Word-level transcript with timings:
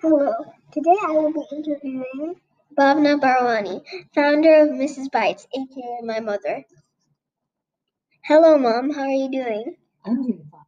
Today 0.00 0.96
I 1.06 1.12
will 1.12 1.32
be 1.32 1.42
interviewing 1.52 2.36
Bhavna 2.78 3.18
Barwani, 3.20 3.82
founder 4.14 4.62
of 4.62 4.68
Mrs. 4.70 5.10
Bites, 5.10 5.46
aka 5.56 6.00
my 6.04 6.20
mother. 6.20 6.64
Hello, 8.24 8.58
Mom. 8.58 8.90
How 8.92 9.02
are 9.02 9.08
you 9.08 9.30
doing? 9.30 9.76
I'm 10.04 10.22
doing 10.22 10.48
fine. 10.50 10.60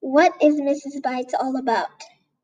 What 0.00 0.34
is 0.42 0.60
Mrs. 0.60 1.02
Bites 1.02 1.34
all 1.34 1.56
about? 1.56 1.88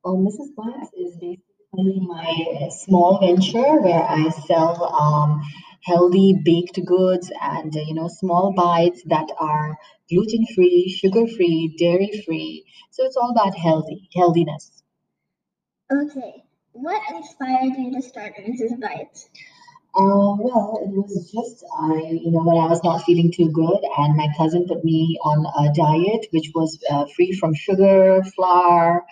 Well, 0.04 0.16
Mrs. 0.16 0.54
Bites 0.56 0.90
is 0.94 1.14
basically 1.16 2.00
my 2.00 2.68
small 2.70 3.18
venture 3.20 3.80
where 3.80 4.03
I 4.03 4.31
sell 4.31 4.84
um, 4.84 5.42
healthy 5.84 6.40
baked 6.44 6.84
goods 6.84 7.30
and 7.40 7.76
uh, 7.76 7.80
you 7.80 7.94
know 7.94 8.08
small 8.08 8.52
bites 8.52 9.02
that 9.06 9.29
are 9.38 9.76
gluten 10.08 10.46
free, 10.54 10.88
sugar 10.88 11.26
free, 11.26 11.75
dairy 11.79 12.11
free. 12.26 12.64
So 12.90 13.04
it's 13.04 13.16
all 13.16 13.30
about 13.30 13.56
healthy 13.56 14.08
healthiness. 14.14 14.82
Okay. 15.92 16.44
What 16.72 17.02
inspired 17.14 17.76
you 17.78 17.92
to 17.92 18.02
start 18.02 18.34
Mrs. 18.36 18.80
Bites? 18.80 19.28
Uh, 19.96 20.34
well, 20.40 20.80
it 20.82 20.90
was 20.90 21.30
just 21.30 21.64
I, 21.78 21.94
you 22.11 22.32
know, 22.32 22.42
when 22.42 22.56
I 22.56 22.66
was 22.66 22.82
not 22.82 23.04
feeling 23.04 23.30
too 23.30 23.48
good, 23.53 23.78
and 23.96 24.16
my 24.16 24.28
cousin 24.36 24.66
put 24.66 24.84
me 24.84 25.16
on 25.22 25.46
a 25.46 25.72
diet 25.72 26.26
which 26.32 26.50
was 26.53 26.82
uh, 26.90 27.04
free 27.14 27.30
from 27.30 27.54
sugar, 27.54 28.20
flour, 28.34 29.06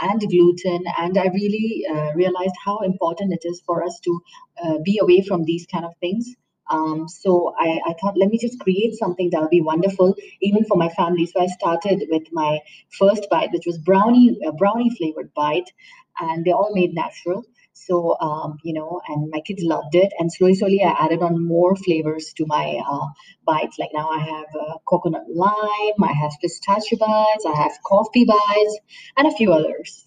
and 0.00 0.20
gluten, 0.20 0.84
and 0.98 1.16
I 1.18 1.26
really 1.26 1.84
uh, 1.90 2.12
realized 2.14 2.54
how 2.64 2.80
important 2.80 3.32
it 3.32 3.42
is 3.44 3.62
for 3.66 3.84
us 3.84 4.00
to 4.00 4.20
uh, 4.64 4.78
be 4.84 4.98
away 5.00 5.22
from 5.22 5.44
these 5.44 5.66
kind 5.66 5.84
of 5.84 5.92
things. 6.00 6.34
Um, 6.70 7.08
so 7.08 7.54
I, 7.58 7.80
I 7.86 7.94
thought, 8.00 8.16
let 8.16 8.30
me 8.30 8.38
just 8.38 8.58
create 8.60 8.94
something 8.94 9.30
that'll 9.30 9.48
be 9.48 9.60
wonderful 9.60 10.14
even 10.40 10.64
for 10.64 10.76
my 10.76 10.88
family. 10.88 11.26
So 11.26 11.40
I 11.40 11.46
started 11.46 12.04
with 12.10 12.24
my 12.32 12.60
first 12.98 13.26
bite, 13.30 13.52
which 13.52 13.66
was 13.66 13.78
brownie, 13.78 14.38
a 14.46 14.52
brownie 14.52 14.94
flavored 14.96 15.32
bite, 15.34 15.70
and 16.18 16.44
they 16.44 16.52
all 16.52 16.70
made 16.74 16.94
natural. 16.94 17.44
So 17.74 18.16
um, 18.20 18.58
you 18.62 18.72
know, 18.72 19.00
and 19.08 19.30
my 19.30 19.40
kids 19.40 19.62
loved 19.62 19.94
it. 19.94 20.12
And 20.18 20.32
slowly, 20.32 20.54
slowly, 20.54 20.82
I 20.82 20.90
added 20.90 21.22
on 21.22 21.44
more 21.46 21.76
flavors 21.76 22.32
to 22.38 22.46
my 22.46 22.80
uh, 22.88 23.06
bites. 23.44 23.78
Like 23.78 23.90
now, 23.92 24.08
I 24.08 24.20
have 24.20 24.46
uh, 24.58 24.74
coconut 24.88 25.24
lime, 25.28 26.02
I 26.02 26.12
have 26.12 26.32
pistachio 26.40 26.98
bites, 26.98 27.44
I 27.46 27.54
have 27.56 27.72
coffee 27.84 28.24
bites, 28.24 28.78
and 29.16 29.26
a 29.26 29.32
few 29.32 29.52
others. 29.52 30.06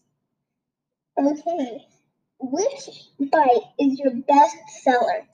Okay. 1.20 1.86
Which 2.40 2.90
bite 3.20 3.64
is 3.80 4.00
your 4.00 4.14
best 4.28 4.58
seller? 4.84 5.26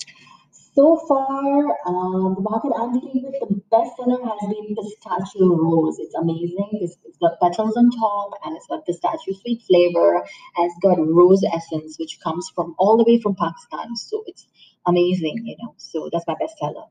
So 0.75 0.97
far, 1.07 1.69
uh, 1.85 2.33
the 2.33 2.41
market 2.41 2.71
I'm 2.75 2.99
dealing 2.99 3.23
with, 3.23 3.39
the 3.47 3.61
best 3.69 3.95
seller 3.95 4.17
has 4.25 4.49
been 4.49 4.75
pistachio 4.75 5.55
rose. 5.55 5.99
It's 5.99 6.15
amazing. 6.15 6.69
It's, 6.81 6.97
it's 7.05 7.17
got 7.19 7.39
petals 7.39 7.77
on 7.77 7.91
top 7.91 8.31
and 8.43 8.57
it's 8.57 8.65
got 8.65 8.83
pistachio 8.83 9.35
sweet 9.35 9.61
flavor 9.61 10.15
and 10.17 10.65
it's 10.65 10.79
got 10.81 10.97
rose 10.97 11.43
essence, 11.53 11.97
which 11.99 12.19
comes 12.23 12.49
from 12.55 12.73
all 12.79 12.97
the 12.97 13.03
way 13.03 13.21
from 13.21 13.35
Pakistan. 13.35 13.95
So 13.95 14.23
it's 14.25 14.47
amazing, 14.87 15.41
you 15.45 15.55
know. 15.61 15.75
So 15.77 16.09
that's 16.11 16.25
my 16.25 16.35
best 16.39 16.57
seller. 16.57 16.85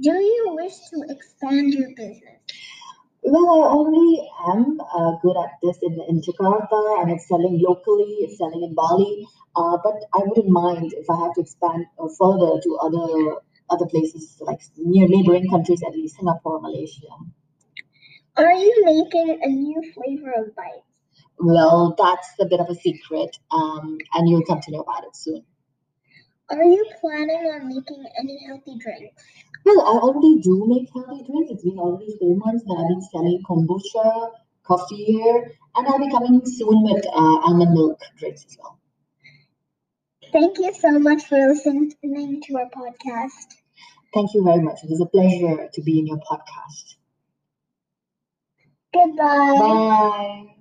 Do 0.00 0.12
you 0.12 0.54
wish 0.56 0.74
to 0.90 1.04
expand 1.08 1.74
your 1.74 1.90
business? 1.94 2.40
Well, 3.30 3.50
I 3.60 3.68
already 3.68 4.26
am 4.46 4.80
uh, 4.80 5.12
good 5.20 5.36
at 5.36 5.50
this 5.62 5.76
in, 5.82 6.00
in 6.08 6.22
Jakarta 6.22 7.02
and 7.02 7.10
it's 7.10 7.28
selling 7.28 7.60
locally, 7.62 8.24
it's 8.24 8.38
selling 8.38 8.62
in 8.62 8.74
Bali. 8.74 9.26
Uh, 9.54 9.76
but 9.84 9.96
I 10.14 10.20
wouldn't 10.24 10.48
mind 10.48 10.94
if 10.94 11.10
I 11.10 11.16
have 11.24 11.34
to 11.34 11.42
expand 11.42 11.84
uh, 11.98 12.08
further 12.18 12.58
to 12.58 12.78
other 12.80 13.36
other 13.68 13.84
places 13.84 14.38
like 14.40 14.62
near 14.78 15.06
neighboring 15.06 15.50
countries, 15.50 15.82
at 15.86 15.92
least 15.92 16.16
Singapore, 16.16 16.58
Malaysia. 16.62 17.12
Are 18.38 18.54
you 18.54 18.72
making 18.86 19.40
a 19.42 19.48
new 19.48 19.92
flavor 19.92 20.32
of 20.38 20.56
bites? 20.56 20.88
Well, 21.38 21.94
that's 21.98 22.28
a 22.40 22.46
bit 22.46 22.60
of 22.60 22.70
a 22.70 22.74
secret, 22.76 23.36
um, 23.50 23.98
and 24.14 24.26
you'll 24.26 24.46
come 24.46 24.60
to 24.62 24.70
know 24.70 24.80
about 24.80 25.04
it 25.04 25.14
soon. 25.14 25.44
Are 26.48 26.64
you 26.64 26.86
planning 27.02 27.44
on 27.52 27.68
making 27.68 28.06
any 28.18 28.38
healthy 28.46 28.78
drinks? 28.78 29.22
Well, 29.64 29.80
I 29.82 29.98
already 29.98 30.40
do 30.40 30.64
make 30.66 30.88
healthy 30.92 31.24
drinks. 31.24 31.50
It's 31.52 31.64
been 31.64 31.78
already 31.78 32.16
four 32.18 32.36
months 32.36 32.64
that 32.64 32.76
I've 32.78 32.88
been 32.88 33.02
selling 33.02 33.42
kombucha, 33.48 34.32
coffee 34.64 35.04
here, 35.04 35.52
and 35.76 35.86
I'll 35.86 35.98
be 35.98 36.10
coming 36.10 36.40
soon 36.44 36.84
with 36.84 37.04
uh, 37.06 37.38
almond 37.46 37.72
milk 37.74 38.00
drinks 38.18 38.44
as 38.46 38.56
well. 38.58 38.78
Thank 40.32 40.58
you 40.58 40.72
so 40.74 40.98
much 40.98 41.24
for 41.24 41.38
listening 41.38 42.42
to 42.42 42.56
our 42.58 42.70
podcast. 42.70 43.56
Thank 44.14 44.34
you 44.34 44.42
very 44.44 44.60
much. 44.60 44.84
It 44.84 44.90
was 44.90 45.00
a 45.00 45.06
pleasure 45.06 45.68
to 45.72 45.82
be 45.82 45.98
in 45.98 46.06
your 46.06 46.18
podcast. 46.18 46.96
Goodbye. 48.92 49.56
Bye. 49.58 50.54